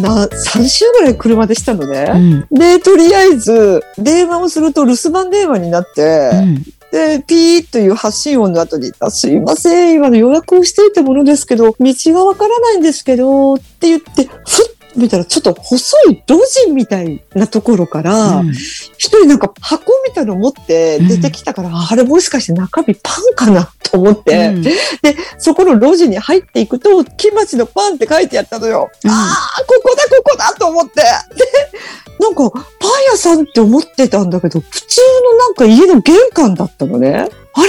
[0.00, 2.46] な、3週ぐらい車でしたのね。
[2.50, 2.58] うん。
[2.58, 6.62] で、とりあえず、電話をすると留守番電話になって、うん。
[6.92, 24.74] で、ピーという発信音の後に、あすいません、今の予約をしていたものですけど、道がわからないんですけど、って言って、ふっ見たらちょっと細い路地みたいなところから、うん一人なんか箱みたいなの持って出てきたから、あれもしかして中身パンかなと思って、うんで、
[25.38, 28.90] そこの路地に入っていくと、木町のパンって書いてあったのよ。
[29.04, 29.14] うんあ
[29.58, 31.02] あ、ここだ、ここだと思って。
[31.02, 31.04] で、
[32.18, 32.62] なんか、パン
[33.10, 35.00] 屋さんって思ってたんだけど、普通
[35.32, 37.12] のなんか家の玄関だったのね。
[37.12, 37.28] あれ？
[37.52, 37.62] パ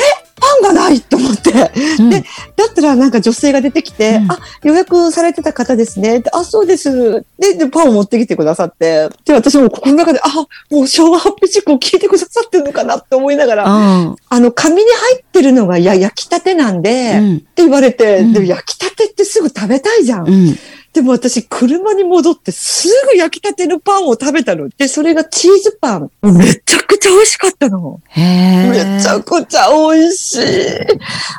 [0.59, 1.51] ンがないと思って。
[1.51, 6.19] だうんでったらなんか女性が出てきて、うんあ、予約されてた方ですね。
[6.19, 7.25] であ、そうです。
[7.39, 9.09] で、で、パンを持ってきてくださって。
[9.25, 10.29] で、私も心の中で、あ、
[10.69, 17.17] もう昭和ハッピーチックを聞いてくださってるのかなって思いながら、ああの、紙に入ってるのが、いや、焼きたてなんで。
[17.17, 20.57] って言われて、うんでも焼きたてってすぐ食べたいじゃん。
[20.99, 21.03] うん。
[21.03, 24.67] でも私、車に戻ってすぐ焼きたてのパンを食べたの。
[24.69, 26.11] で、それがチーズパン。
[26.23, 27.99] めちゃくちゃ美味しかったの。
[28.15, 30.41] めちゃくちゃ美味しい。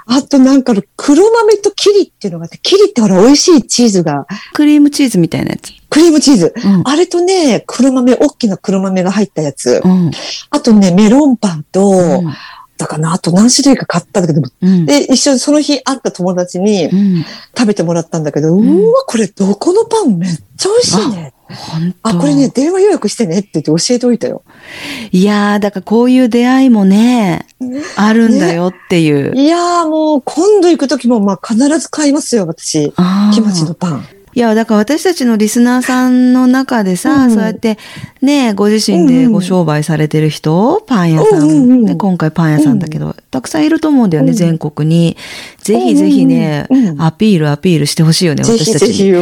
[0.06, 5.72] あとなんか黒豆とキリっていうのがあって、キリってほら美味しいチーズが、クリームチーズみたいなやつ。
[5.90, 6.54] クリームチーズ。
[6.56, 6.82] うん。
[6.84, 9.80] あれとね、黒豆、大きな黒豆が入ったやつ。
[9.84, 10.10] うん。
[10.50, 11.92] あとね、メロンパンと、う
[12.22, 12.34] ん
[12.78, 14.86] だかな、あと何種類か買ったんだけど、うん。
[14.86, 17.24] で、一緒にその日会った友達にうん。
[17.56, 21.34] 食べてもらったんだけど、んうわ、これどこのパンめっちゃ美味しいね。
[22.02, 22.50] あ、これね、。
[22.50, 24.42] 電話予約してねって言って教えておいたよ。
[25.10, 27.46] いやー、だからこういう出会いもね、
[27.96, 29.34] あるんだよっていう。
[29.34, 32.92] いやーもう、今度行くときも、まあ必ず買いますよ、私。
[33.34, 34.06] キムチのパン。
[34.38, 37.76] いや、だから私たちのリスナーさんの中でさ、うんそうやって
[38.22, 44.36] ね、ご自身でご商売されてる人、パン屋さん、うんね今回パン屋さんだけど、たくさんいると思うんだよね、うん。
[44.36, 45.16] 全国に。
[45.58, 49.02] ぜひぜひね、アピールアピールしてほしいよね、私たち。
[49.02, 49.12] に。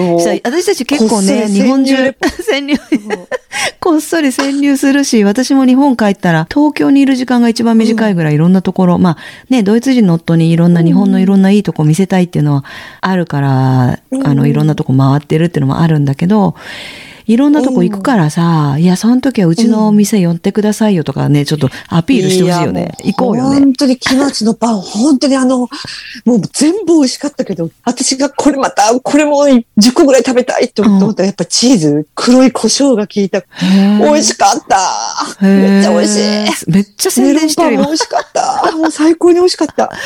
[0.45, 2.77] 私たち結構ね、日本中潜入、
[3.81, 9.19] こっそり潜入するし、私も日本帰ったら、東京にいる時間が一番短いぐらいいろんなところ、まあ
[9.49, 12.65] ね、ドイツ人の夫にいろんな日本のいろんないいとこ見せたいっていうのは
[13.01, 14.27] あるから、うん。
[14.27, 16.57] あの、いろんなとこ回ってるっていうのもあるんだけど、
[17.27, 22.95] いろんなとこ行くからさ、いや、その時はうちのお店寄ってくださいよとかね、ちょっとアピールしてほしいよね。
[23.05, 23.59] や行こうよね。
[23.59, 25.69] 本当にキムチのパン、本当にあの、
[26.25, 33.43] もう全部美味しかったけど、私がこれまた、これも10個ぐらい食べたいって思ったら、やっぱチーズ、黒い胡椒が効いた。
[33.61, 34.79] 美味しかった。
[35.45, 36.71] めっちゃ美味しい。
[36.71, 36.73] い。
[36.73, 37.95] めっちゃ宣伝してるよンパンも美。
[37.95, 38.77] 味しかった。
[38.77, 39.91] もう最高に美味しかった。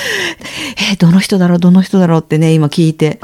[0.90, 3.20] えーどの人だろう、どの人だろうってね、今聞いて。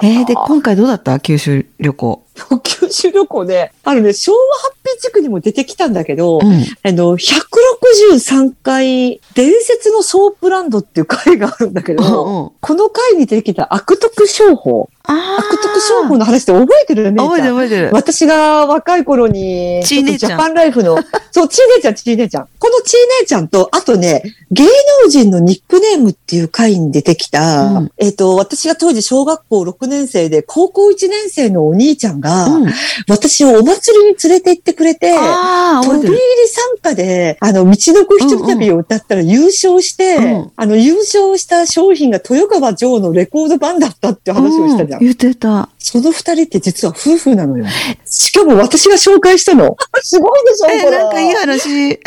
[0.00, 1.18] えーで、今回どうだった？
[1.20, 2.22] 九州旅行。
[2.62, 6.64] 九州旅行で、あのね、昭和ハッピー地区にも出てきたんだけど、うん。
[6.82, 14.88] あの、163回、伝説のソープランドっていう回があるんだけど、うんうんこの回に出てきた悪徳商法。
[15.04, 17.18] あ悪徳商法の話って覚えてるね。
[17.18, 17.90] 覚えてる覚えてる。
[17.92, 20.98] 私が若い頃に、ちー姉ちゃんジャパンライフの、
[21.32, 22.48] そう、ちー姉ちゃん、ちー姉ちゃん。
[22.58, 24.64] このちー姉ちゃんと、あとね、芸
[25.04, 32.72] 能人のニックネームっていう回に出てきた、うんえっ、と、私が当時小学校6年生で、高校1年生のお兄ちゃんが、うん、
[33.08, 36.18] 私をお祭りに連れて行ってくれて、飛び入りる。
[36.52, 44.98] 参加で、あの、道のく一人旅を歌ったら優勝して、うんあの、優勝した商品が豊川城のレコード版だったって話をしただ。
[45.00, 45.68] 言ってた。
[45.82, 47.66] その二人って実は夫婦なのよ。
[48.06, 49.76] しかも私が紹介したの。
[50.02, 51.90] すごいでしょえ、なんかいい話。
[51.90, 51.98] いい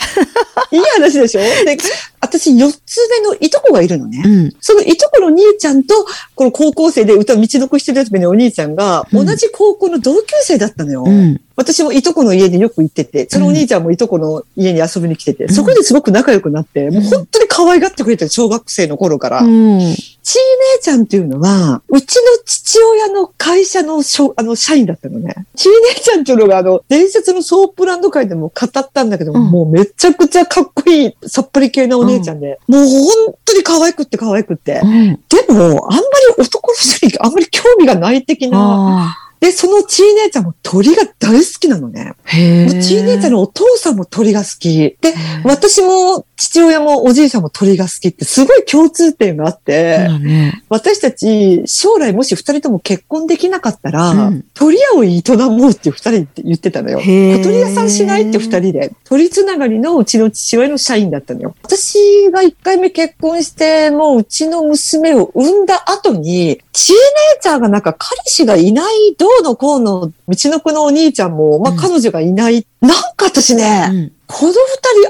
[0.95, 1.41] 話でしょ？
[1.41, 1.77] で、
[2.21, 4.23] 私四つ目のいとこがいるのね。
[4.25, 4.55] うん。
[4.59, 5.93] そのいとこの兄ちゃんと、
[6.33, 11.03] この高校生で歌、みちのく一人旅のお兄ちゃんが、うん同じ高校の同級生だったのよ。
[11.05, 11.41] うん。
[11.55, 19.39] 私もいとこの家によく行ってて、そのお兄ちゃんもいとこの家に遊びに来てて、んそこですごく仲良くなって、もう本当に可愛がってくれてる、小学生の頃から。
[19.39, 19.79] うん。
[19.79, 20.39] ちー
[20.77, 25.33] 姉ちゃんっていうのは、うちの父親の会社のしょあの社員だったのね。
[25.55, 34.81] ちー姉ちゃんっていうのが、あの、伝説のソープランド回でも語ったんだけど、うんもうめちゃくちゃかっこいい、さっぱり系なお姉ちゃんで、もう本当に可愛くって可愛くって。
[34.83, 35.19] うん。
[35.29, 36.05] でも、あんまり
[36.37, 39.24] 男の人にあんまり興味がない的な。
[39.41, 42.13] あで、そのちー姉ちゃんも鳥が大好きなのね。
[42.13, 42.35] あ。
[42.35, 44.97] へー姉ちゃんのお父さんも鳥が好き。
[45.01, 50.63] で、私も父親もおじいさんも鳥が好きってすごい共通点があって、だね。
[50.69, 56.99] 私たち将来もし二人とも結婚できなかったら、うん鳥屋を営もうって二人って言ってたのよ。
[56.99, 61.55] 小鳥屋さんしないって二人で、鳥つながりのうちの父親の社員だったのよ。
[61.63, 72.67] 私が一回目結婚して、もううちの娘を産んだ後に、ちー姉ちゃんがなんか彼氏がいない、どうのこうの、道のくのお兄ちゃんも、まあうん彼女がいない。
[72.79, 74.11] なんか私ね、うん。
[74.27, 74.55] この二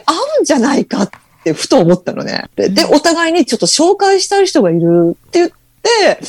[0.02, 1.10] 人合うんじゃないかっ
[1.44, 2.46] てふと思ったのね。
[2.56, 6.20] で、でお互いにちょっと紹介したい人がいるって言って、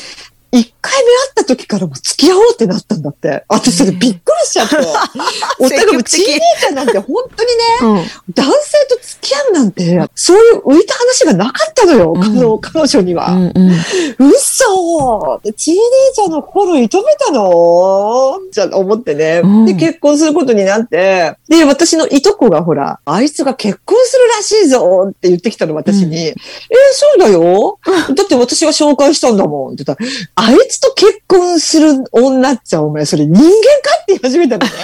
[0.50, 3.44] 一回目会った時からもう付き合おうってなったんだって。
[3.48, 4.76] 私それびっくりしちゃって。
[5.58, 8.34] お互いもうチーネージャーなんて本当にね、うん。
[8.34, 13.32] 男性と付き合うなんて、そういう浮いた話がなかったのよ、うん彼女彼女には。
[13.32, 14.28] うんうん。
[14.30, 26.26] 嘘でチーネージャーの頃射止めたのじゃあ思ってね、うんで、結婚することになって、で、私のいとこがほら、あいつが結婚するらしいぞって言ってきたの、私に。
[26.26, 26.34] えー
[26.92, 27.78] そうだよ。
[28.14, 33.50] だって私が紹介したんだもんって言ったら、あいつと結婚する女っちゃお前、それ人間か
[34.02, 34.72] って言い始めたのね。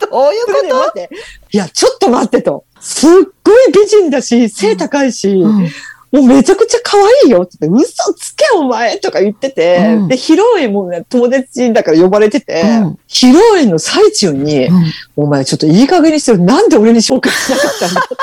[0.10, 1.10] どういうそれね待って。
[1.52, 2.64] いや、ちょっと待ってと。
[2.80, 3.10] すっ
[3.44, 5.68] ごい美人だし、背高いし、うん
[6.12, 16.38] もうめちゃくちゃ可愛いよって言って、嘘つけお前とか言ってて、うんで、披露宴もね、友達だから呼ばれてて、うん披露宴の最中に、うんお前ちょっといい加減にしてよ。
[16.38, 18.16] なんで俺に紹介しなかったんだって。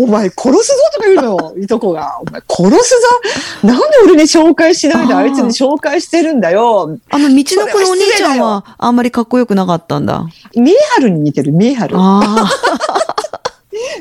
[0.00, 2.20] お前殺すぞとか言うのよ、 いとこが。
[2.20, 2.94] お前殺す
[3.62, 6.98] ぞなんで俺に紹介しないであいつに紹介してるんだよ。
[7.10, 10.24] あの、道の子のお兄ちゃんはあんまりかっこよくなかったんだ。
[10.54, 11.96] ミーハルに似てる、ミーハル。
[11.98, 12.48] あ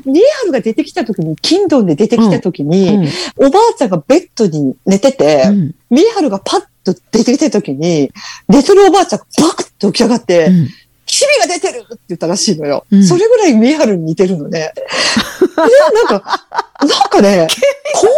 [0.05, 2.65] ミーハルが出てきた時に、キンドンで出てきた時あ。
[2.65, 8.11] に、おばあちゃんがベッドに寝てて、うんミーハルがパッと出てきた時に、
[8.49, 10.67] 寝てるおばあちゃんがバクッと起き上がって、うん
[11.07, 12.85] ひびが出てるって言ったらしいのよ。
[12.91, 14.71] うんそれぐらいミーハルに似てるのね。
[14.75, 16.45] で、なんか、
[16.81, 17.47] なんかね、
[17.95, 18.11] 高校の、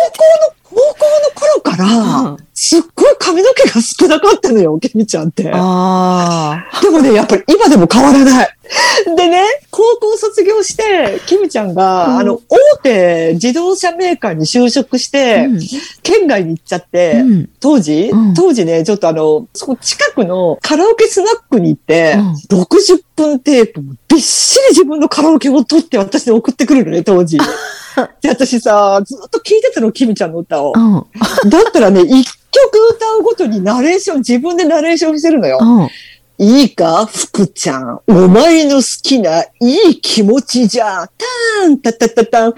[0.69, 5.43] 高校の頃から、すっごい髪の毛が少なかったのよ、ケミちゃんって。
[5.43, 8.49] でもね、やっぱり今でも変わらない。
[9.15, 12.17] でね、高校卒業して、キムちゃんが、うん。
[12.19, 15.59] あの、大手自動車メーカーに就職して、うん。
[16.03, 17.49] 県外に行っちゃって、うん。
[17.59, 18.33] 当時、うん。
[18.35, 22.15] 当時ね、ちょっとあの、そこ近くのカラオケスナックに行って、
[22.49, 27.39] 60分テープもびっしり自分のカラオケを取って私に送ってくるのね、当時。
[28.21, 30.79] で、私さ、ずっと聞いてたの、キミちゃんの歌をう。
[30.79, 31.49] ん。
[31.49, 35.59] だったらね、一曲歌うごとにナレーション、自分でナレーションしてるのよ。
[36.39, 36.47] うん。
[36.47, 38.01] いいか、福ちゃん。
[38.07, 41.07] お前の好きないい気持ちじゃ。
[41.07, 42.53] ターン、タタタタン、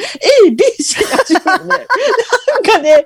[0.48, 1.70] A, B, C が始まるね。
[1.70, 3.04] なんかね、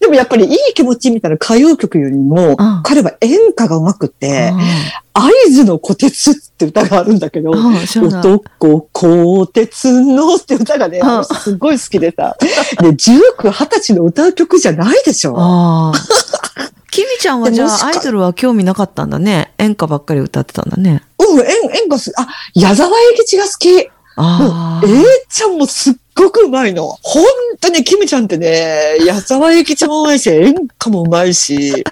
[0.00, 4.52] でもやっぱりいい気持ちみたいな歌謡曲よりもうん、彼は演歌が上手くて、
[5.12, 7.50] 合図の小鉄って歌があるんだけど。
[7.50, 11.00] 男、鋼鉄のって歌がね、
[11.42, 12.36] すごい好きでさ。
[12.80, 15.92] で、19、20歳の歌う曲じゃないでしょ。
[16.90, 16.92] ああ。
[16.92, 19.52] キミちゃんはじゃあアイドルは興味なかったんだね。
[19.58, 21.02] 演歌ばっかり歌ってたんだね。
[21.18, 21.46] うん、演
[21.82, 23.88] 演歌す、あ、矢沢永吉が好き。
[24.16, 24.86] ああ。
[24.86, 26.88] えいちゃんもすっごくうまいの。
[27.02, 27.24] 本
[27.60, 31.84] 当にキムちゃんってね、矢沢永吉もうまいし、演歌もうまいし、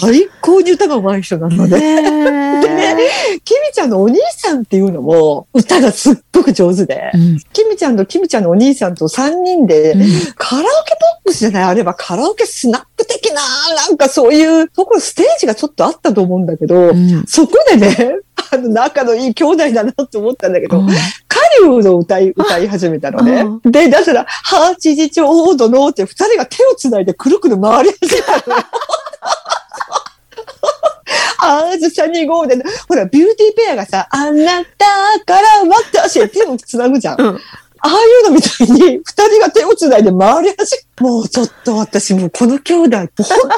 [0.00, 1.78] 最高に歌がうまい人なので。
[1.80, 2.96] でね、
[3.44, 7.38] キミちゃんのお兄さんっていうのも、歌がすっごく上手でう、ん。
[7.52, 9.94] キミちゃんとキミちゃんのお兄さんと3人で、
[10.36, 13.40] カラオケボックスじゃないあればカラオケスナック的な、
[13.76, 17.24] なんかそういうところ、ステージがちょっとあったと思うんだけど、うん。
[17.26, 18.18] そこでね、
[18.52, 20.88] あの、仲のいい兄弟だなと思ったんだけど、うん
[21.32, 23.44] カリウドを歌い、歌い始めたのね。
[23.64, 28.64] で、だから、8時ちょうどのって二人が手を繋いでくるくる回り始めたのよ。
[31.42, 32.56] あーずさに号で、
[32.88, 37.20] ほら、ビューティーペアがさ、あなたから私へ手を繋ぐじゃん。
[37.20, 37.40] うん
[37.84, 43.08] ああいうのみたいに、二人が手を繋いで回り始め、もうちょっと私もうこの兄弟、本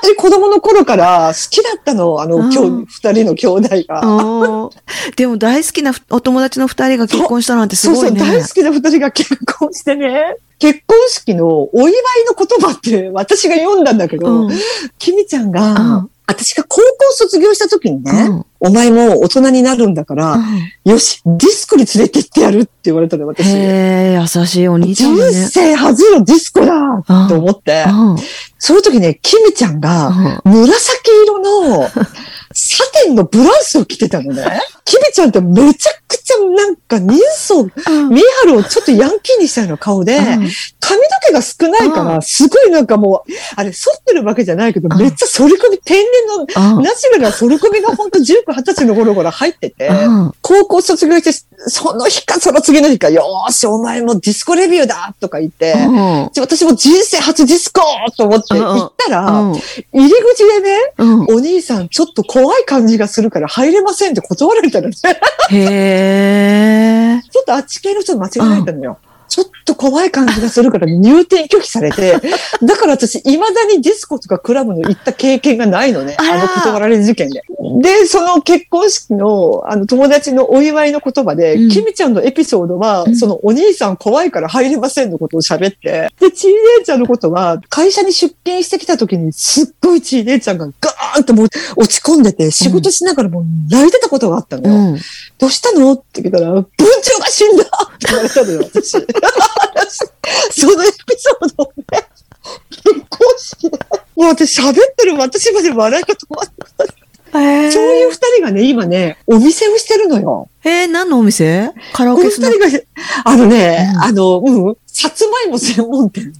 [0.00, 4.70] 当に子供の頃から好きだったの、あの、うん今日、二人の兄弟が。
[5.16, 8.18] でも大好きなお友達の二人が結婚したなんてすごいね。
[8.18, 10.36] そうそう、大好きな二人が結婚してね。
[10.58, 11.92] 結婚式のお祝い
[12.26, 14.50] の言葉って私が読んだんだけど、うん
[14.98, 18.46] キミちゃんが、うん私が高校卒業した時にね、うん。
[18.60, 20.38] お前もう大人になるんだから、
[20.84, 23.46] よし、ディスコに連れて行ってやるって言われたの、私。
[23.46, 25.32] 優しいお兄ちゃんね。
[25.32, 28.16] 生初のディスコだと思って、うん。
[28.58, 31.90] その時ね、キミちゃんが、紫色の
[32.54, 34.44] サテンのブラウスを着てたのね。
[34.84, 37.68] キミちゃんってめちゃくちゃなんか人相、うん。
[38.10, 40.48] ミーハルをちょっとヤンキーにしたような顔で、髪の
[41.26, 45.00] 毛が少ないから、すごいなんかもう、あれ、剃ってるわけじゃないけど、うん。
[45.00, 46.26] めっちゃ反り込み、天然
[46.62, 46.84] の、うん。
[46.84, 50.32] ナチュラルな反り込みがほんと19、20歳の頃から入ってて、うん。
[50.42, 51.32] 高校卒業して、
[51.66, 55.74] その日かその次の日か、よーし、お前もディスコレビューだとか言って、
[56.38, 57.80] 私も人生初ディスコ
[58.16, 59.54] と思って行ったら、うん。
[59.54, 59.62] 入
[59.94, 61.20] り口でね、うん。
[61.36, 64.94] お兄さんちょっと怖い感じがするから入れませんって断られたのね。
[64.94, 65.10] ちょ
[65.50, 67.18] へえ。
[67.18, 68.98] っとあっち系の人と間違えられたのよ。
[69.28, 72.20] ちょっと怖い感じがするから入店拒否されて、
[72.62, 76.16] だから私、未だにディスコとかクラブの行った経験がないのね。
[76.18, 77.42] あの断られる事件で。
[77.80, 94.74] で、その結婚式の、あの、友達のお祝いの言葉で、うんキミちゃんのエピソードは、うんそのお兄さん怖いから入れませんのことを喋って、で、チーネーちゃんのことは、会社に出勤してきた時に、すっごいチーネーちゃんがガーンともう落ち込んでて、仕事しながらもう泣いてたことがあったのよ。
[94.74, 94.98] うん。
[95.38, 95.92] どうしたの？
[95.92, 98.92] って聞いたら、文鳥が死んだって言われたのよ、私。
[100.52, 101.84] そのエピソードをね、
[102.70, 103.78] 結婚式で、
[104.16, 107.66] もう私喋ってる私まで笑いが止まらない。
[107.66, 110.48] へそういう二人がね、今ね、お店をしてるのよ。
[110.62, 111.72] えー、何のお店？
[111.92, 112.84] カラオこのケスナック二人が、
[113.24, 116.32] あのね、うんあの、うん、さつまいも専門店。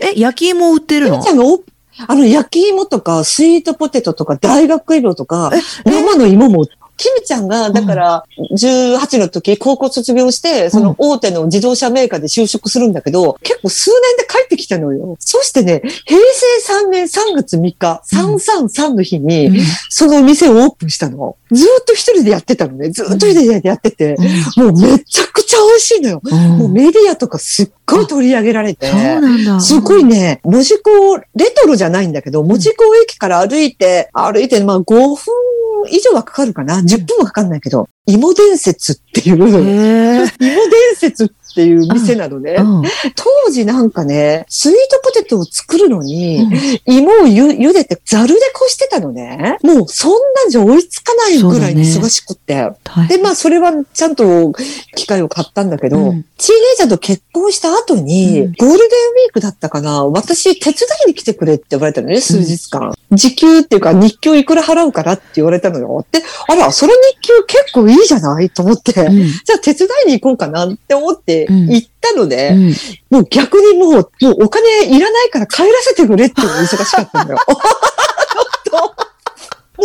[0.00, 1.22] え、え、焼き芋売ってるの？
[1.22, 1.62] ちゃんがお
[2.06, 5.50] あの、焼き芋とか、スイートポテトとか、大学芋とか、
[5.84, 8.24] 生の芋も、キミちゃんが、だから、
[8.56, 15.16] 18の時、高校卒業して、その大手の自動車メーカーで就職するんだけど、結構数年で帰ってきたのよ。
[15.18, 19.56] そしてね、平成3年3月3日、333の日に、うん。
[19.88, 21.36] そのお店をオープンしたの。
[21.50, 22.90] ずーっと一人でやってたのね。
[22.90, 24.16] ずーっと一人でやってて、
[24.56, 25.26] もうめちゃ
[25.74, 26.20] くちゃ美味しいのよ。
[26.22, 28.86] うんもうメディアとかすっごい取り上げられて。
[28.86, 29.60] そうなんだ。
[29.60, 35.16] すごいね、門司港、レトロじゃないんだけど、門司港駅から歩いて、歩いて、まあ5分
[35.90, 39.62] 以上はかかるかな ?10 分はかかんないけど、芋伝説っていう、 芋。
[39.62, 40.28] 伝
[40.96, 42.56] 説っていう店なのね。
[42.58, 42.82] うん。
[43.14, 46.42] 当時なんかね、スイートポテトを作るのに、
[46.86, 46.94] うん。
[46.94, 49.58] 芋をゆ茹でてザルでこしてたのね。
[49.62, 52.70] もうそんなんじゃ追いつかないぐらいに忙しくって。
[52.82, 53.18] 大変。
[53.18, 54.52] で、まあ、それはちゃんと
[54.96, 56.24] 機会を買ったんだけど、うん。
[56.38, 58.52] チーネージャーと結婚した後に、うん。
[58.52, 60.74] ゴールデンウィークだったかな、私手伝
[61.06, 62.94] いに来てくれって言われたのね、数日間。
[63.12, 66.04] 時給っていうか、日給いくら払うからって言われたのよ。
[66.10, 69.22] で、あら、その日給結構いいじゃないと思って、じゃうん
[69.54, 71.70] あ手伝いに行こうかなって思ってうん。
[71.70, 72.74] 行ったので、うん。
[73.10, 77.38] もう逆にもう、もうお金いらないから帰らせてくれっていうのが忙しかったのよ。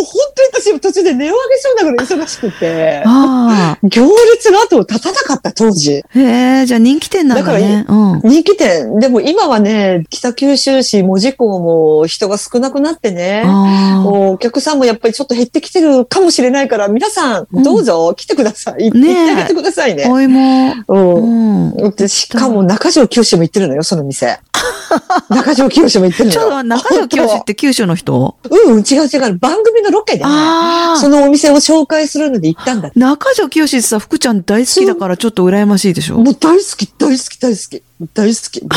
[0.00, 3.02] もう本当に私途中で値を上げそうなぐらい忙しくて。
[3.04, 6.02] あ行列が後を絶たなかった、当時。
[6.04, 6.18] あ。
[6.18, 7.84] へえ、じゃあ人気店なんだね。
[7.88, 8.20] うん。
[8.22, 8.98] 人気店。
[8.98, 13.42] でも今はね、北九州市門司港も人が少なくなってね。
[13.46, 18.90] あお客さんもやっぱりちょっと減ってきてるかもしれないから、皆さん、うんどうぞ来てください。
[18.90, 19.94] ねえ行ってあげてくださいあ。
[19.94, 20.06] ね。
[20.08, 20.74] お芋。
[20.88, 21.90] うんうん。
[21.94, 24.38] でしかも中条清も行ってるのよ、その店。
[25.30, 26.40] 中条清も行ってるのよ。
[26.40, 28.36] ちょっと中条清って九州の人？
[28.50, 29.38] うん、違う違う。
[29.38, 31.00] 番組のロケで、ああ。
[31.00, 32.98] そのお店を紹介するので行ったんだって。
[32.98, 36.18] 中条清ってさ、福ちゃん大好きだからちょっと羨ましいでしょ？
[36.18, 37.82] もう大好き、大好き、大好き。
[38.14, 38.68] 大好き。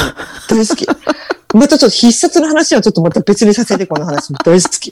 [0.49, 0.87] 大好き。
[1.53, 4.91] またちょっと必殺の話はちょっとまた別にさせて、この話も大好き。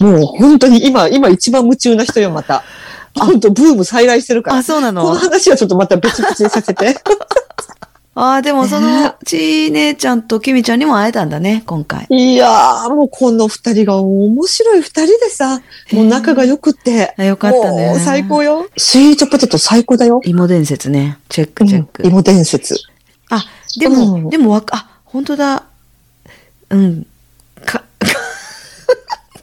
[0.00, 2.64] もう本当に今、今一番夢中な人よ、また。
[3.14, 4.58] 本当ブーム再来してるから。
[4.58, 6.96] あ、そうなこのの話はちょっとまた別々にさせて。
[8.20, 12.06] ああ、でもその、ちー姉ちゃんときみちゃんにも会えたんだね、今回。
[12.10, 17.14] いやー、もうこの二人が面白い二人でさ、もう仲が良くって。
[17.16, 18.68] あよかったね最高よ。
[18.76, 20.20] スイートポテト最高だよ。
[20.22, 21.18] 芋伝説ね。
[21.30, 22.02] チェックチェック。
[22.02, 22.76] うん芋伝説。
[23.30, 23.42] あ、
[23.78, 25.64] でも、うんでもわか、あ、本当だ。
[26.68, 27.06] うん。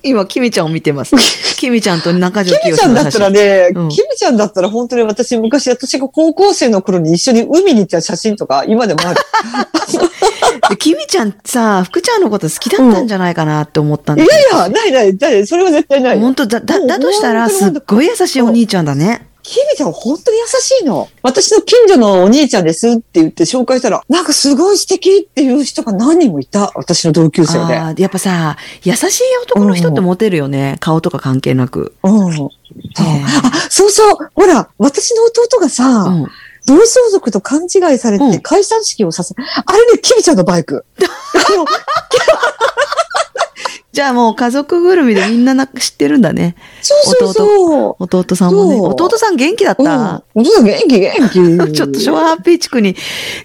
[0.07, 1.15] か、今、きみちゃんを見てます。
[1.57, 9.19] きみちゃんと中条キミ清ちゃんだったらね、うんキミちゃんだったら本当に私昔私が高校生の頃に一緒に海に行った写真とか今でもある。
[10.69, 16.21] できみちゃんさ、福ちゃんのこと好きだったんじゃないかなって思ったんいだやいや、ないない、ない、それは絶対ないよ。
[16.21, 19.27] 本当だ、だ、だとしたら、すっごい優しいお兄ちゃんだね。
[19.47, 21.07] キミちゃん本当に優しいの。
[21.23, 26.73] 私の近所のお兄ちゃんですって言って紹介したら、なんかすごい素敵っていう人が何人もいた。
[26.75, 27.77] 私の同級生で。
[27.77, 30.75] あーやっぱさ、優しい男の人ってモテるよね。
[30.81, 31.95] 顔とか関係なく。
[32.03, 32.33] うん。
[32.33, 32.49] そう
[33.01, 34.17] へあ、そうそう。
[34.35, 36.27] ほら、私の弟がさ、うん。
[36.65, 40.83] 同相続と勘違いされうんて解散式をさせ、あれね、キミちゃんのバイク。
[40.99, 41.65] あの
[43.97, 46.55] じゃあもう家族ぐるみでみんなな知ってるんだね。
[46.83, 48.03] そうそうそう。
[48.03, 48.79] 弟さんもね。
[48.79, 49.85] 弟さん元気だっうん。
[49.85, 51.73] た、お父さん元気元気。
[51.73, 52.95] ちょっと昭和ハッピー地区に、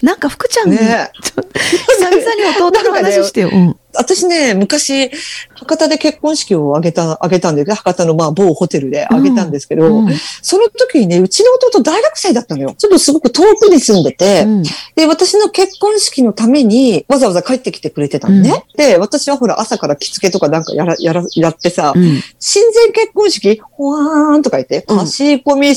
[0.03, 3.49] なんか福ちゃんに、ねちょ久々に弟の話してよ。
[3.51, 3.77] うん。
[3.95, 5.11] 私ね、昔、
[5.55, 10.09] 博多で結婚式を挙げた、挙げたんで、博多のまあ某ホテルで挙げたんですけど、うん。
[10.43, 12.75] その時にね、うちの弟大学生だったのよ。
[12.77, 14.63] ちょっとすごく遠くに住んでて、うん。
[14.97, 18.65] で、私の結婚式のためにわざわざ帰ってきてくれてたのね。
[18.77, 22.23] で、私はほら朝から着付けとかなんかやら、やら、やってさ、うん。
[22.39, 24.99] 親善結婚式、ほわーんとか言って、うん。
[24.99, 25.75] 貸し込み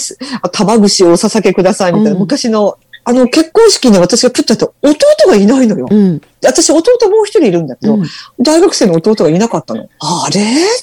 [0.51, 2.19] 玉串をお捧げくださいみたいな、うん。
[2.19, 5.87] 昔の、あの結婚式に私がプッとやって、弟がいないのよ。
[6.45, 8.05] 私弟もう一人いるんだけど、うん
[8.39, 9.89] 大学生の弟がいなかったの。
[9.99, 10.41] あれ？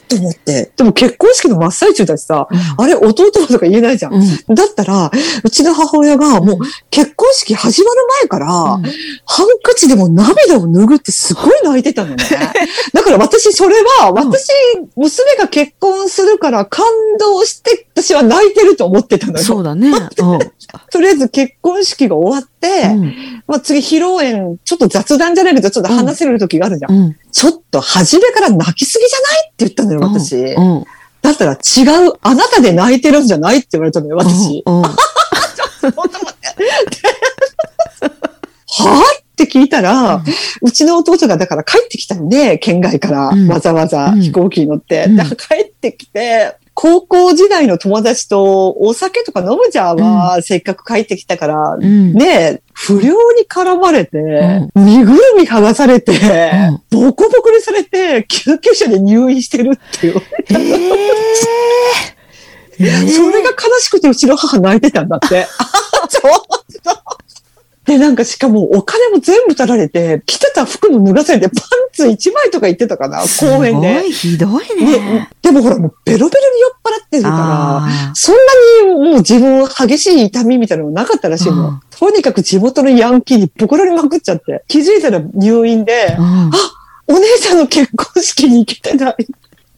[0.09, 0.73] と思って。
[0.77, 2.95] でも結婚式の真っ最中だしさ、あれ？
[2.95, 4.15] 弟とか言えないじゃん。
[4.15, 5.11] うんだったら、
[5.45, 6.59] うちの母親がもう
[6.91, 8.83] 結婚式始まる前から、うん
[9.25, 12.25] ハンカチでも涙を拭ってすごい泣いてたのね。
[12.93, 14.49] だから私それは、うん私、
[14.97, 16.85] 娘が結婚するから感
[17.19, 19.45] 動して、私は泣いてると思ってたのよ。
[19.45, 19.91] そうだね。
[19.91, 19.93] う
[20.37, 20.39] ん
[20.91, 26.93] とりあえず結婚式が終わって、うんまあ次披露宴、ちょっと雑談じゃないけど、ちょっと話せる時があるじゃん。
[26.93, 27.17] うん。
[27.31, 30.37] ちょっと初めから泣きすぎじゃないって言ったのよ、私。
[30.37, 30.85] うん
[31.23, 31.57] だったら違
[32.09, 34.65] う、あなたで泣いてるんじゃないって言われたのよ、私。
[34.67, 34.83] うんうん。
[34.83, 40.23] はぁって聞いたら、
[40.61, 43.49] うちの弟がだから帰ってきたんで、県外からうん。
[43.49, 45.17] わざわざうん飛行機に乗って、うん。
[45.17, 52.13] 帰ってきて、高校時代の友達とお酒とか飲むじゃんは、せっかく帰ってきたから、うん。
[52.15, 54.19] ねえ、不良に絡まれて、
[54.75, 56.83] う身ぐるみ剥がされて、ん。
[56.91, 60.23] ボコボコにされて、救急車で入院してるっていう。
[60.49, 60.87] えー
[62.79, 62.85] え。
[62.85, 65.47] ー それが悲しくてうちの母泣いてたんだって。
[66.09, 66.33] そう
[67.85, 71.61] で、なんかしかもお金も全部取られて、着てた服も脱がされて、パン
[71.93, 74.01] ツ1枚とか言ってたかな、公園すでご。
[74.01, 76.71] いひどいねね。、でもほら、もうベロベロに酔っ
[77.01, 81.69] 払ってるから、あそんなにもう自分激しい痛みみたいなのなかったらしいの。
[81.69, 86.51] うんとにかく地元のヤンキーにボコられまくっちゃって、気づいたら入院でー、うん
[87.07, 89.27] お姉さんの結婚式に行けてない。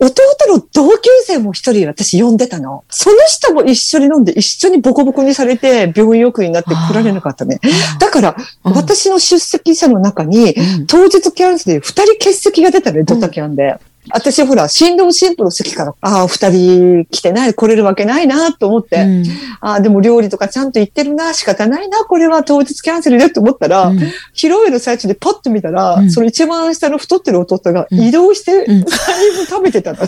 [0.00, 0.12] 弟
[0.48, 2.84] の同級生も一人私呼んでたの。
[2.90, 7.60] その人も一緒に飲んで一緒にボコボコにされて病院送りになって来られなかったね。
[8.00, 13.78] だから、うん私の出席者の中に、うん当日キャンセルで二人欠席が出たね、ドタキャンで。
[14.10, 19.24] 私ほら、新郎新婦の席から、ああ、二人来てない、来れるわけないなと思って、うん。
[19.60, 23.98] ああ、でも料理とかちゃんと言ってるな、仕方ないな、これは当日キャンセルでって思ったら、うん。
[23.98, 24.12] 披
[24.48, 26.10] 露宴の最中でパッと見たら、うん。
[26.10, 28.00] その一番下の太ってる弟がうん。
[28.00, 28.84] 移動して、うん。
[28.84, 28.86] だ
[29.26, 29.98] いぶ食べてたの。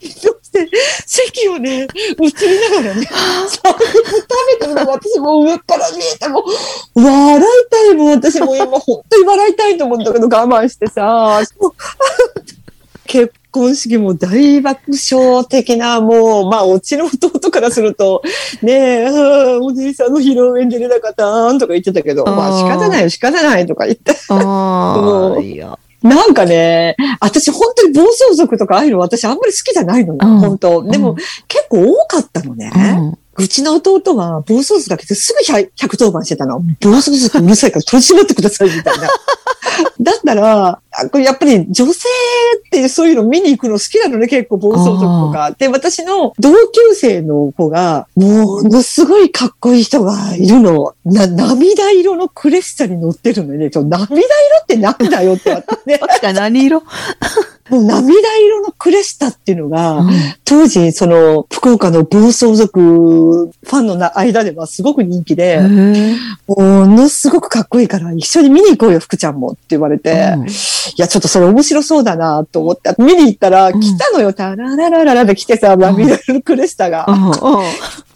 [0.00, 0.45] 移動して、
[1.06, 3.64] 席をね、映りながらね、食
[4.60, 6.44] べてるの私もう上から見えても、
[6.94, 11.40] 笑いたいもん、私もう今本当に笑いたいと思うんだけど我慢してさ、
[13.06, 18.22] 結婚式も大爆笑的な、もう、まあ、うちの弟からすると、
[18.62, 19.08] ねえ、
[19.60, 22.34] おじいさんの披露宴出れなかったんとか言ってたけど、あー。
[22.34, 24.14] まあ仕方ないよ、仕方ないとか言って。
[24.28, 24.34] あ
[25.00, 25.38] もう。
[25.38, 25.78] あ、いや。
[26.02, 30.82] なんかね、私本当に暴走族とかああいうの私あんまり好きじゃないのよ、うん本当。
[30.84, 31.16] でも、うん
[31.48, 32.70] 結構多かったのね。
[33.38, 36.60] うちの弟は暴走族が来てすぐ100 110番してたの。
[36.80, 39.08] 暴走族うるさいから取り締まってくださいみたいな。
[40.00, 42.08] だったら、あこれやっぱり女性
[42.66, 45.54] ってそういうの見に行くの好きなのね、結構暴走族とか。
[45.58, 50.94] で、私の同級生の子が、ものすごいかっこいい人がいるの。
[51.04, 53.70] な、涙色のクレッサに乗ってるのね。
[53.70, 54.24] ちょ涙色
[54.62, 55.98] ってなんだよって私ね。
[55.98, 56.82] 確かに何色？
[57.68, 65.60] もう涙色のクレスタっていうのが、うん当時、その、福岡の暴走族ファンのな間ではすごく人気で、
[66.46, 70.52] ものすごくかっこいいから、一緒に見に行こうよ、福ちゃんもって言われて、うんい
[70.98, 77.06] や、ちょっとそれ面白そうだなと思って、見に行ったら、うん来たのよ、タラララララで来てさ、涙色のクレスタが、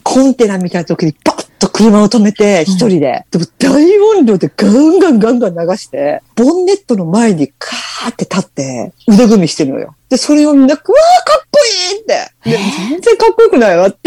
[0.04, 3.25] コンテナみたいな時にバッと車を止めて、一人で。
[3.31, 9.94] でも大音量でガンガンガンガン流して、ボンネットの前にカーって立って、腕組みしてるのよ。
[10.09, 10.92] で、それをみんな、うわーか
[11.38, 11.61] っこ
[11.92, 12.31] いいって。
[12.44, 12.57] で
[12.88, 13.99] 全然かっこよくないわって。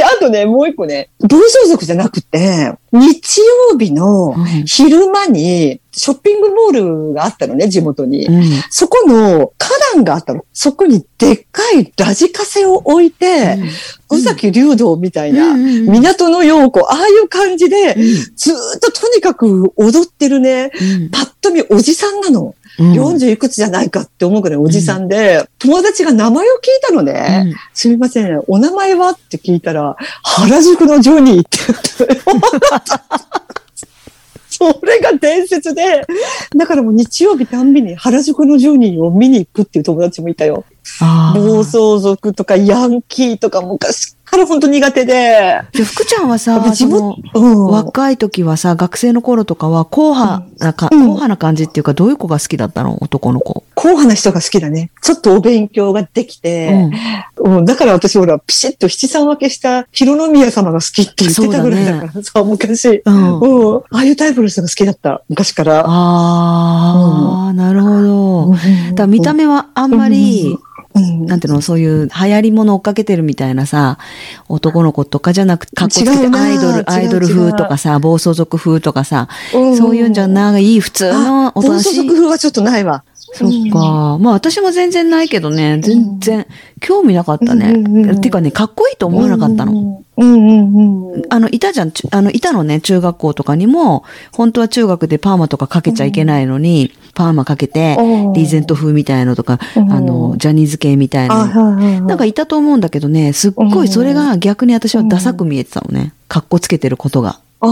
[0.00, 4.44] で、あとね、もう一個ね、暴走族じゃなくて、日曜日のうん。
[4.64, 8.24] 昼間に、ショッピングモールがあったのね、地元に。
[8.24, 8.44] うん。
[8.70, 10.46] そこの花壇があったの。
[10.54, 13.58] そこにでっかいラジカセを置いて、
[14.10, 15.84] 宇崎竜道みたいな、うん。
[15.90, 18.04] 港の陽子、ああいう感じで、うん。
[18.36, 21.10] ずーっととにかく踊ってるね、うん。
[21.10, 22.54] パッと見おじさんなの。
[22.80, 22.92] うん。
[22.92, 27.44] 40いくつじゃないかって思うくらいおじさんで、友達が名前を聞いたのね。
[27.46, 27.54] うん。
[27.74, 31.58] すみません、お名前はって聞いたら、原宿のジョニーって。
[31.66, 33.20] 言ったのよ
[34.50, 36.04] それが伝説で、
[36.54, 40.64] だからもう日曜日たんびに原宿のジョニーを見に行くっていう友達もいたよ。
[41.34, 45.60] 暴走族とかヤンキーとか昔から本当苦手で。
[45.72, 47.66] じゃあ福ちゃんはさ、地その元、うん。
[47.66, 52.96] 若い時はさ、学生の頃とかは、硬派なか、うん硬派な感じっていうか、どういう子が好きだったの？
[53.02, 53.64] 男の子。
[53.74, 54.92] 硬派な人が好きだね。
[55.02, 56.90] ちょっとお勉強ができて、
[57.38, 63.02] うんだから私ほら、ピシッと七三分けした広宮様が好きって言ってたぐらいだからさ、昔。
[63.04, 63.40] うん。
[63.40, 63.78] うん。
[63.78, 65.22] ああいうタイプの人が好きだった。
[65.28, 65.82] 昔から。
[65.86, 68.54] ああ、なるほど。
[68.94, 70.56] だ見た目はあんまり、
[70.94, 73.98] うんなんていうの、そういう流行り物追っかけてるみたいなさ、
[74.48, 81.94] 男の子とかじゃなくて、かっこつけてアイドル、アイドル風とかさ、暴走族風とかさ、うんそういうんじゃない、普通のあ暴走。
[81.94, 83.04] 族風はちょっとないわ。
[83.32, 84.18] そっか。
[84.18, 86.46] まあ私も全然ないけどね、全然
[86.80, 87.72] 興味なかったね。
[87.74, 89.72] うんうかね、かっこいいと思わなかったの。
[89.72, 90.04] の。
[90.16, 91.22] うんうんうん。
[91.30, 91.92] あの、いたじゃん。
[91.92, 102.00] ちあの、いたのね、中学校とかにも、本当は中学でパーマとかかけちゃいけないのに、パーマかけて、うんリーゼント風みたいのとか、うんあの、ジャニーズ系みたいあ、な。
[102.00, 106.12] なんかいたと思うんだけどね、すっごいそれが逆に私はダサく見えてたのね。
[106.28, 107.40] かっこつけてることが。
[107.60, 107.70] あー。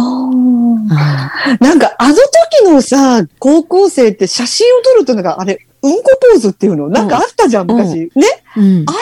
[0.90, 8.10] あなんかあの時のさ、高校生って写真を撮るとなんかあれ、うんこポーズっていうのなんかあったじゃん、うん昔。
[8.14, 8.26] ね？
[8.56, 8.92] ーうんあ。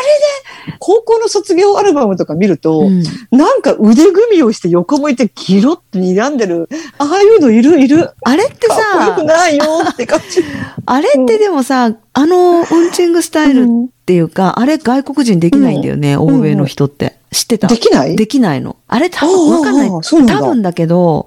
[0.78, 8.10] 高校の卒業アルバムとか見ると、うんなんか腕組みをして横向いてギロって睨んでる、ああいうのいるいる。
[8.22, 10.42] あれってかっこよくさ、ないよって感じ。
[10.86, 13.66] あれってでもさ、あの、ウンチングスタイルっ
[14.06, 17.16] ていうか、あれ外国人できないんだよね、欧米の人って。
[17.32, 17.68] 知ってた？
[17.68, 18.16] できない？
[18.16, 18.76] できないの。
[18.88, 21.26] あれ多ああ分わかんない多分だけど、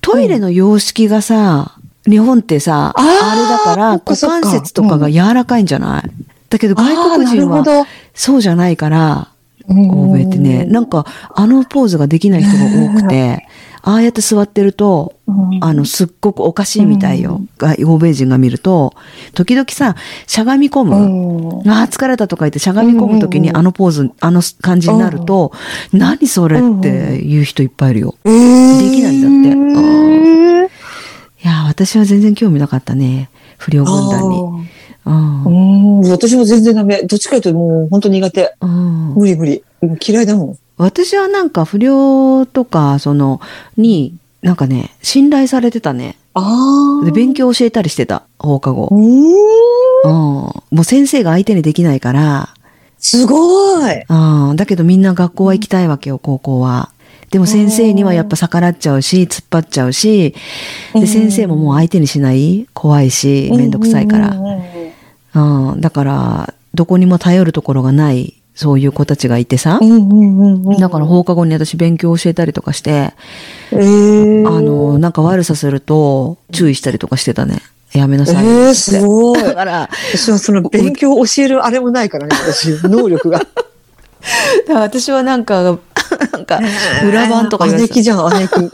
[0.00, 1.72] トイレの様式がさ、
[2.08, 6.10] 日本ってさ、あれだから股関節とかが柔らかいんじゃない？
[6.48, 9.28] だけど外国人はそうじゃないから、
[9.68, 13.46] 欧米ってね、なんかあのポーズができない人が多くて、
[13.82, 15.58] ああやって座ってると、うん。
[15.62, 17.40] あの、すっごくおかしいみたいよ。
[17.58, 18.92] が欧米人が見ると、
[19.34, 19.94] 時々さ、
[20.26, 21.60] しゃがみ込む。
[21.62, 21.70] うん。
[21.70, 25.52] ああ、疲れたとか言ってしゃがみ込むときにうんあのポーズ、あの感じになると、
[25.92, 28.14] 何それって言う人いっぱいいるよ。
[28.24, 28.78] えー。
[28.90, 29.77] できないんだって
[31.78, 33.30] 私は全然興味なかったね。
[33.56, 34.40] 不良軍団に。
[35.06, 36.06] うんう。
[36.08, 37.04] ん、私も全然ダメ。
[37.04, 38.56] どっちかというともう本当苦手。
[38.60, 39.62] うん無理無理。
[39.80, 40.58] もう嫌いだもん。
[40.76, 43.40] 私はなんか不良とか、その、
[43.76, 46.16] に、なんかね、信頼されてたね。
[46.34, 47.04] ああ。
[47.04, 48.94] で、勉強教えたりしてた、放課後う。
[48.94, 49.30] ーん。
[50.04, 50.10] うん。
[50.10, 52.48] もう先生が相手にできないから、
[52.98, 54.02] すごい。
[54.08, 54.56] うん。
[54.56, 56.90] だけどみんな学校は行きたいわけよ、高校は。
[57.30, 60.34] でも先生にはやっぱ逆らっちゃうし、突っ張っちゃうし、
[60.94, 62.66] うんで、先生ももう相手にしない？
[62.72, 64.36] 怖いし、めんどくさいから。
[65.34, 65.80] うん。
[65.80, 69.84] だから、どこにも頼るところがない、そういう子たちがいてさう。
[69.84, 73.12] んうんうんうんだから放課後に私勉強教えたりとかして、
[73.72, 77.60] えー、あの、なんか悪さすると注意したりとかしてたね。
[77.92, 78.44] やめなえさい。
[78.44, 79.40] ー、すごい。
[79.44, 83.38] だから、私はその勉強を教えるあれもないからね、私、能力が。
[83.40, 85.78] だから私はなんか、
[86.32, 86.60] なんか、
[87.06, 88.70] 裏番とか言われて姉貴じゃん、 姉貴。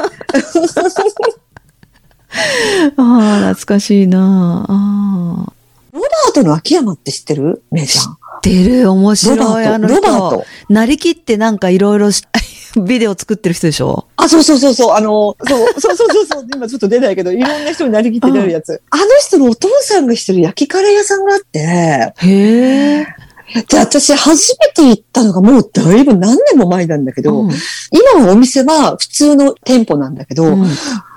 [2.97, 5.53] ああ、懐かしいなああ
[5.93, 7.63] ロバートの秋山って知ってる？
[7.71, 8.05] めいちゃん。
[8.15, 8.17] ー。
[8.43, 10.45] 出る、面ロ白い、バート、あのロバー人ト。。
[10.69, 12.25] なりきってなんかいろいろし
[12.77, 14.07] ビデオ作ってる人でしょ？
[14.17, 18.83] あ、そうそうそうそう、あの、そう、そうそうそうそう、 今ちょっと出ないけど、いろんな人になりきって出るやつ。
[18.91, 23.07] あの人のお父さんがしてる焼きカレー屋さんがあって、へえ。
[23.69, 27.51] で、私初めて行ったのがもうだいぶ何年も前なんだけど、うん
[27.91, 30.67] 今はお店は普通の店舗なんだけど、うん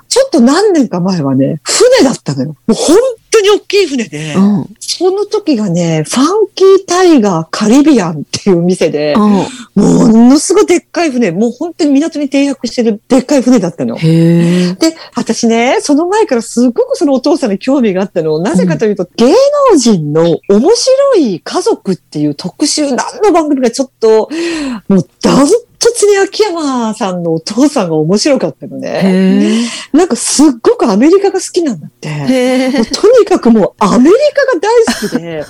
[0.08, 2.48] ちょっと何年か前はね、船だったのよ。
[2.48, 2.96] もう本
[3.38, 4.66] 当に大きい船で、うん。
[4.78, 9.22] その時がね、ファンキータイガーカリビアンっていう店で、うん。
[9.74, 13.96] ものすごいでっかい船、もう本当に港に停泊してるでっかい船だったの。
[13.96, 14.76] で、
[15.14, 18.38] 私ね、その前からすごくそのお父さんに興味があったの。
[18.40, 19.32] なぜかというと、芸
[19.72, 24.28] 能人の面白い家族っていう特集、何の番組かちょっと、
[24.88, 25.46] もうダン
[25.80, 29.68] トツに秋山さんのお父さんが面白かったのね。
[29.92, 32.70] なんかすっごくアメリカが好きなんだって。
[32.92, 35.44] とにかくもうアメリカが大好きで、 例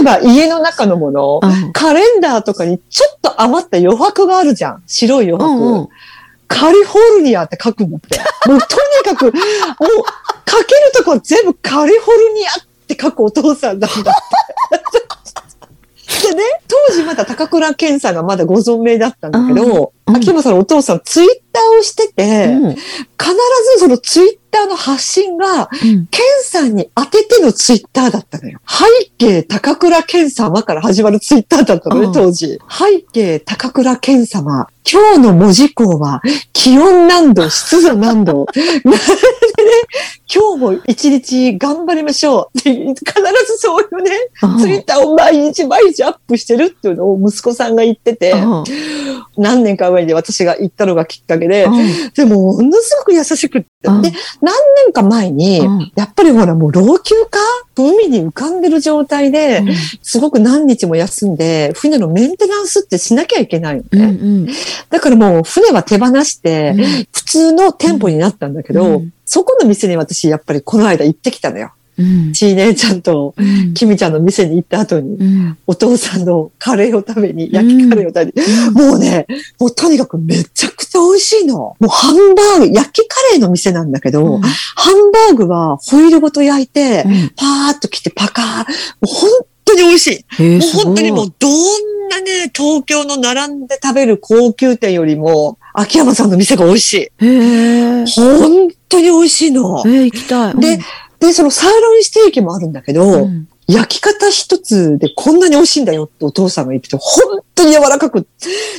[0.00, 4.82] えば家の中のもの、うんカレンダーとかにちょっと余った余白があるじゃん。
[4.86, 5.44] 白い余白。
[5.44, 5.88] うんうん
[6.50, 8.18] カリフォルニアって書くんだって。
[8.48, 8.66] もうと
[9.10, 9.32] にかく、もう
[10.50, 12.54] 書けるとこは全部カリフォルニアっ
[12.88, 14.77] て書くお父さんなんだって。
[16.28, 23.34] でね、当時まだ高倉健さんがまだご存命だったんだけど、うん秋山さんのお父さんツイッターをしてて、うん必
[23.74, 28.58] ずそのツイッターの発信が、うんケンさんに当ててのツイッターだったのよ。
[28.66, 28.86] 背
[29.18, 32.58] 景高倉健様から始まるツイッターだったのね、うん当時。
[32.70, 34.68] 背景高倉健様。
[34.90, 36.22] 今日の文字項は、
[36.54, 38.46] 気温何度、湿度何度。
[40.32, 42.58] 今日も一日頑張りましょう。
[42.58, 42.94] って必
[43.46, 44.10] ずそういうね、
[44.42, 44.58] うん。
[44.58, 48.64] ツイッターを毎日毎日アップしてるっていうのを息子さんが言ってて、うん。
[49.36, 52.10] 何年か前に私が行ったのがきっかけで、うん。
[52.14, 53.68] でも、ものすごく優しくって。
[53.84, 54.02] うん。
[54.02, 54.54] で、何
[54.84, 55.92] 年か前に、うん。
[55.94, 57.38] やっぱりほらもう老朽化
[57.76, 59.62] 海に浮かんでる状態で、
[60.02, 63.88] すごく何日も休んで、船のメンテナンスってしなきゃいけないのね。
[63.92, 64.04] うんう
[64.40, 64.48] ん。
[64.90, 66.84] だからもう船は手放して、うん。
[67.12, 71.72] 普通の店舗になったんだけど、うんそこの店に私やっぱりこの間行ってきたのよ。
[71.98, 72.32] うん。
[72.32, 73.74] ちい姉ちゃんと、うん。
[73.74, 75.58] きみちゃんの店に行った後に、うん。
[75.66, 79.26] お父さんのカレーを食べに、焼きカレーを食べに、もうね、
[79.58, 81.56] もうとにかくめちゃくちゃ美味しいの。
[81.56, 88.46] もうハンバーグ、焼きカレーの店なんだけど、ハンバーグはホイルごと焼いて、うんパーッと切ってパカー。
[88.46, 88.64] も
[89.02, 89.30] う本
[89.64, 90.42] 当に美味しい。
[90.42, 90.60] もう。
[90.84, 97.10] 本当にもうどんなね、東京の並んで食べる高級店よりも、秋山さんの店が美味しい。
[97.18, 99.82] 本当に美味しいの。
[99.86, 100.56] えー、行きたい。
[100.56, 100.78] で、
[101.20, 108.26] で、そのサーロインステーキもあるんだけど、うん、焼き方一つでこんなに美味しいんだよってお父さんが言ってて、本当に柔らかく。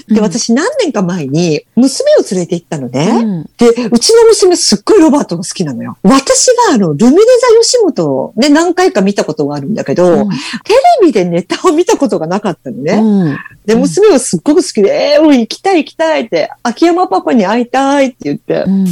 [0.08, 3.08] で、私何年か前に娘を連れて行ったのね。
[3.08, 5.98] うん、で、うちの娘すっごいロバートが好きなのよ。
[6.02, 10.30] 私があの、ルミネ座吉本をね、何回か見たことがあるんだけど、うん
[10.64, 12.94] テレビでネタを見たことがなかったのね。
[12.94, 13.38] うん。
[13.66, 18.86] で、娘はすっごく好きで、えー、行きたい行きたいって、秋山パパに会いたいって言ってう、ん。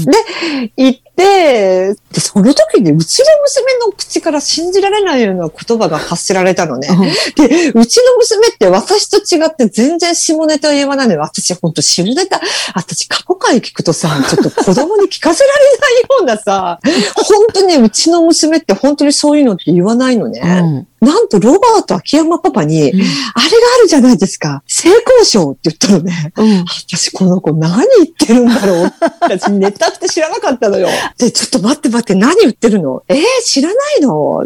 [0.77, 6.87] 行って、で、その時にうちの娘の口から信じられないような言葉が発せられたのね。
[7.35, 11.21] で、うちの娘って私と違って全然下ネタを言わないのよ。
[11.21, 12.39] 私ほんと下ネタ、
[12.75, 16.79] 私過去回聞くとさ、ちょっと子供に聞かせられないようなさ、
[17.15, 20.41] 本当にうちの娘って本当にそういうのって言わないのね。
[20.41, 20.96] うん。
[20.99, 24.63] なんとロバート秋山パパに、あれがあるじゃないですか。
[24.67, 26.33] 性交渉って言ったのね。
[26.35, 26.65] うん。
[26.65, 30.87] 私この子何言ってるんだろう私ネタって知らなかったのよ。
[31.17, 33.03] で、ちょっと待って待って何言ってるの？
[33.07, 34.45] えー、知らないの？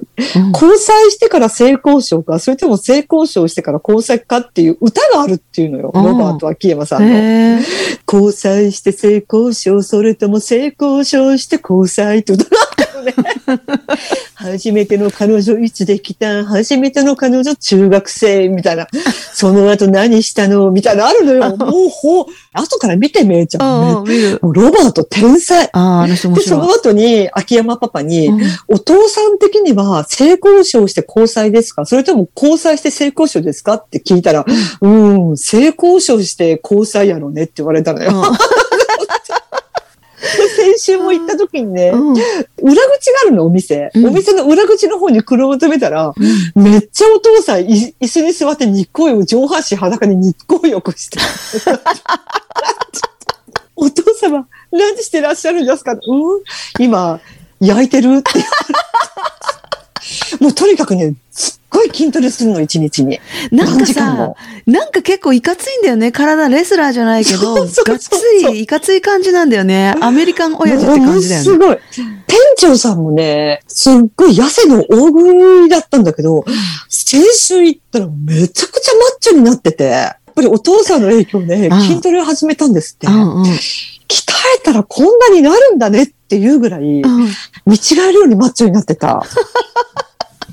[0.54, 5.92] 交際してから性交渉か、それとも性交渉してから交際かっていう歌があるっていうのよ。
[5.94, 7.62] うんロバート秋山さんの。
[8.12, 12.61] 交際して性交渉、それとも性交渉して交際って歌が
[13.02, 13.14] ね。
[14.36, 16.46] 初めての彼女いつできた？
[16.46, 18.88] 初めての彼女中学生みたいな。
[19.34, 20.72] その後何したの？
[20.72, 21.58] みたいなのあるのよ。
[21.58, 24.00] もうほう、後から見てめいちゃん。
[24.00, 24.40] うん、見る。
[24.42, 25.70] もうロバート天才。
[26.08, 26.38] で、その。
[26.72, 31.86] 後に秋山パパに、うんお父さん的には性交渉して交際ですか？
[31.86, 33.74] それとも交際して性交渉ですか？
[33.76, 34.46] って聞いたら、
[34.82, 38.24] うん、性交渉して交際やろねって言われたのよ。
[40.56, 42.10] 先週も行った時にね、うん。
[42.10, 42.16] うん
[42.62, 43.90] 裏口があるの、お店。
[43.96, 46.14] うんお店の裏口の方に車を止めたら、
[46.56, 51.26] めっちゃお父さんい椅子に座って日光浴、上半身裸に日光浴してる。
[53.76, 55.94] お父様、何してらっしゃるんですか？
[55.94, 56.00] うん？
[56.80, 57.20] 今、
[57.60, 58.18] 焼いてる？
[58.18, 58.76] って言われ
[60.38, 60.44] て。
[60.44, 63.20] もうとにかくね、すっごい筋トレするの、一日に。
[63.50, 64.36] なんかさも、
[64.68, 66.12] なんか結構いかついんだよね。
[66.12, 68.10] 体レスラーじゃないけど、 そうそうそうがっつ
[68.52, 69.96] りいかつい感じなんだよね。
[70.02, 71.46] アメリカン親父って感じだよね。
[71.46, 71.78] すごい。
[72.28, 76.44] 店長さんもね、すっごい痩せの大食いだったんだけど、
[76.90, 83.08] 先週行ったらめちゃくちゃマッチョになってて、やっぱりお父さんの影響でうん筋トレを始めたんですって。
[83.08, 83.52] うんうん。
[84.12, 87.30] 鍛えたらこんなになるんだねっていうぐらい、うん
[87.66, 89.22] 見違えるようにマッチョになってた。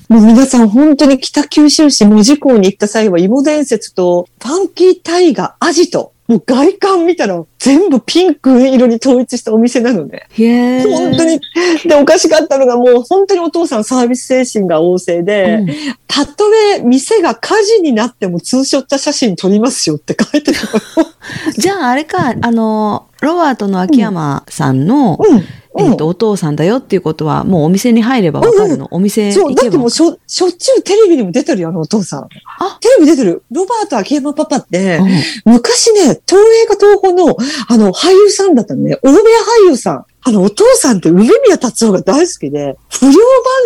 [0.08, 6.14] もう皆さん本当に北九州市門司港に行った際は芋伝説とファンキータイガーアジト。
[6.28, 10.26] もう外観見たら全部ピンク色に統一したお店なのね。
[10.32, 10.44] へ
[10.80, 10.82] え。
[10.82, 11.40] 本当に。
[11.86, 15.68] で、おかしかったのがもう本当にお父さんサービス精神が旺盛で、うん
[16.06, 16.44] たと
[16.74, 20.60] え店が火事になってもツーショット写真撮りますよって書いてた
[21.00, 21.06] の。
[21.56, 25.44] じゃああれか、あの、ロバートの秋山さんの、うん。
[25.78, 28.88] えっと、お父さんだよっていうことは、もうお店に入ればわかるの？
[28.90, 29.90] お店そう、行けばだってもう。
[29.90, 32.28] しょ、しょっちゅうテレビにも出てるよ、あのお父さん。
[32.58, 32.78] あ？
[32.80, 33.42] テレビ出てる？
[33.50, 37.36] ロバート秋山パパって、うん昔ね、東映か東宝の、
[37.68, 38.98] あの、俳優さんだったのね。
[39.02, 39.22] 大部屋
[39.66, 40.04] 俳優さん。
[40.20, 43.18] あの、お父さんって梅宮達夫が大好きで、不良番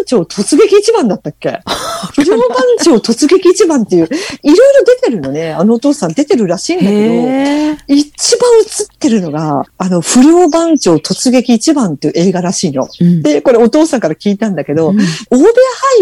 [0.07, 1.61] 長突撃一番だったっけ？
[2.15, 2.49] 不良番
[2.83, 5.53] 長突撃一番っていう、いろいろ出てるのね。
[5.53, 7.83] あのお父さん出てるらしいんだけど。
[7.89, 12.89] 一番映ってるのが、あの、不良番長突撃一番っていう映画らしいの。
[13.01, 14.97] うんで、これお父さんから聞いたんだけど、うん
[15.31, 15.51] 大部屋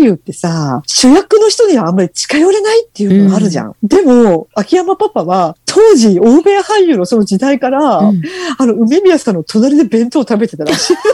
[0.02, 3.74] 俳優ってさ、主役の人にはあんまり近寄れないっていうのがあるじゃん。
[3.82, 8.22] でも、秋山パパは、当時、大部屋俳優のその時代から、うん
[8.58, 10.96] あの、梅宮さんの隣で弁当を食べてたらしい。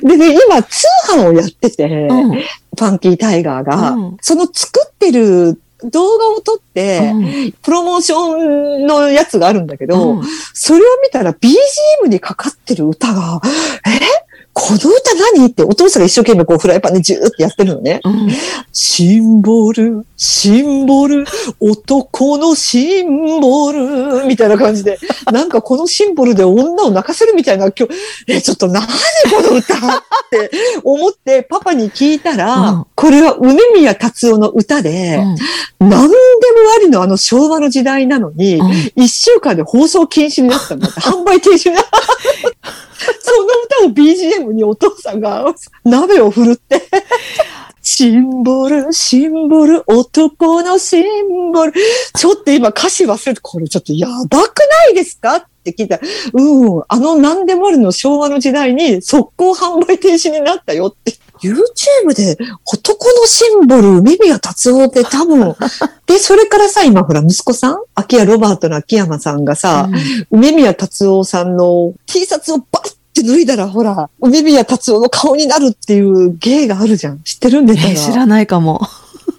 [0.00, 2.32] でね、今、通販をやってて、うん。
[2.32, 4.16] ファンキータイガーが、うん。
[4.20, 7.52] その作ってる動画を撮って、うん。
[7.62, 13.40] プロモーションのやつがあるんだけど、うんそれを見たら BGM にかかってる歌が、
[13.86, 13.90] え
[14.58, 18.00] この歌何ってお父さんが一生懸命こうフライパンでジューってやってるのね。
[18.02, 18.28] うん。
[18.72, 21.24] シンボル、シンボル、
[21.60, 24.98] 男のシンボル、みたいな感じで、
[25.32, 27.94] なんかこのシンボルで女を泣かせるみたいな今日、
[28.26, 28.90] え、ちょっと何こ
[29.42, 29.78] の歌っ
[30.30, 30.50] て
[30.82, 35.18] 思ってパパに聞いたら、うんこれは梅宮達夫の歌で、
[35.78, 36.12] 何でも
[36.76, 41.90] ありのあの昭和の時代なのに、うん一週間で放送禁止になったんだって、 販売停止になった。
[43.20, 46.82] その歌を BGM にお父さんが鍋を振るって、
[47.82, 51.72] シンボル、シンボル、男のシンボル。
[52.16, 55.36] ちょっと今歌詞忘れて、これちょっとやばくないですか？
[55.36, 61.14] って聞いたら、うん、あの何でもあるの昭和の時代に速攻販売停止になったよって。
[61.42, 65.54] YouTube で男のシンボル、梅宮達夫って多分、
[66.06, 69.88] で、それからさ、今ほら息子さん秋谷ロバートの秋山さんがさ、
[70.30, 77.20] 梅宮達夫さんの T シャツをバッて脱いだらほら、梅宮達夫の顔になるっていう芸があるじゃん。
[77.22, 78.80] 知ってるんでえー知らないかも。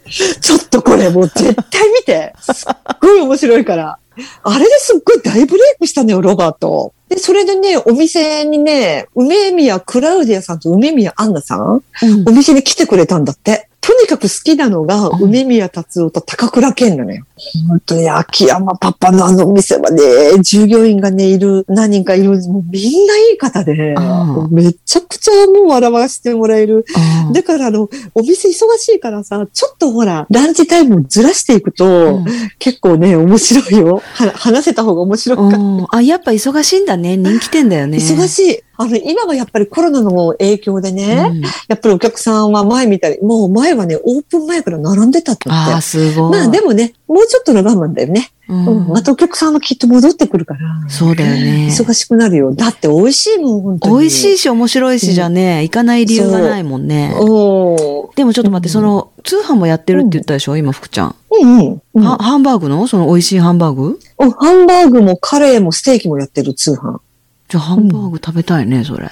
[0.41, 2.33] ちょっとこれもう絶対見て。
[2.41, 3.97] すっごい面白いから。
[4.43, 6.93] あれですっごい大ブレイクしたのよ、ロバート。
[7.07, 11.83] で、それでね、お店にね、梅宮クラウディアさんと梅宮アンナさん、
[12.27, 13.68] お店に来てくれたんだって。
[13.81, 17.23] とにかく好きなのが、うん梅宮達夫と高倉健なのよ。
[17.67, 20.01] 本当に秋山パパのあのお店はね、
[20.41, 26.85] 従業員がね、いる、何人かいる、もうみんないい方で、うんめちゃくちゃもう笑わせてもらえる
[27.27, 32.25] うんだからあの、お店忙しいからさ、ちょっとほら、ランチタイムをずらしていくと、うん
[32.57, 34.01] 結構ね、面白いよ。
[34.03, 35.57] は話せた方が面白いから。
[35.57, 37.17] うんあ、やっぱ忙しいんだね。
[37.17, 37.97] 人気店だよね。
[37.97, 38.63] 忙しい。
[38.81, 45.81] あの、今はやっぱりコロナの影響でね、うんやっぱりお客さんは前みたいに、もう前はね、オープン前から並んでたって言ってああ、。
[45.81, 46.31] すごい。
[46.31, 48.31] まあでもね、もうちょっとの我慢だよね。
[48.47, 48.87] うんうん。
[48.87, 50.59] またお客さんはきっと戻ってくるから。
[50.87, 51.67] そうだよね。
[51.69, 52.53] 忙しくなるよ。
[52.55, 53.99] だって美味しいもん、本当に。
[53.99, 57.13] 美味しいし面白いしじゃね、行かない理由がないもんね。
[57.19, 61.15] おーでもちょっと待って、うんその、通販もやってるって言ったでしょ今、福ちゃん。
[61.31, 61.81] うんうん。
[61.95, 62.87] うんはハンバーグの？
[62.87, 63.99] その美味しいハンバーグ？
[64.17, 67.01] おハンバーグもカレーもステーキもやってる通販。
[67.49, 69.09] じゃあハンバーグ食べたいね、それ。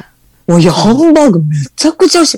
[0.47, 2.37] おいや、ハンバーグめちゃくちゃ美味しい。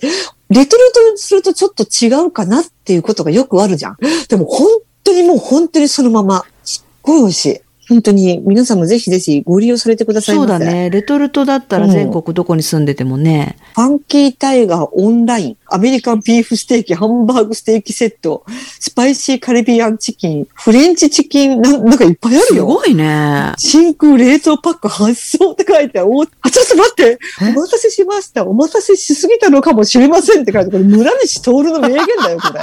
[0.49, 3.97] レトルトにするとちょっと違うかなっていうことがよくあるじゃん。
[4.29, 4.67] でも本
[5.03, 6.45] 当にもう本当にそのまま。
[6.63, 7.61] すっごい美味しい。
[7.89, 10.35] 本当に皆さんもぜひぜひご利用されてください。
[10.35, 10.59] そうだ。
[10.59, 10.91] ね。
[10.91, 13.57] レトルトだったら全国どこに住んでてもね。
[13.73, 18.45] ファンキータイガーオンライン、アメリカンビーフステーキ、ハンバーグステーキセット、
[18.79, 22.45] スパイシーカリビアンチキン、フレンチチキン、なんなんかいっぱいあるよ。
[22.45, 23.53] すごいね。
[23.57, 26.11] 真空冷凍パック発送って書いてある。
[26.11, 28.45] おあ、ちょっと待っておえ待たせしました。
[28.45, 30.71] お待たせしすぎたのかもしれませんって書いて。
[30.71, 32.59] これ村西徹の名言だよ、これ。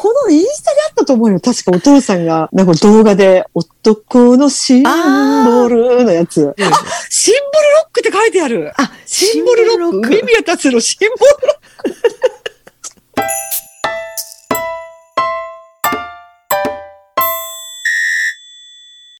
[0.00, 1.40] このインスタであったと思うよ。
[1.40, 6.54] 確かお父さんが、なんか動画で、男のシンボルのやつ。
[6.56, 6.62] あ、
[7.10, 8.72] シンボルロックって書いてある。
[8.76, 10.06] あ、シンボルロック。
[10.06, 11.54] 梅宮達のシンボルロ
[12.36, 12.37] ッ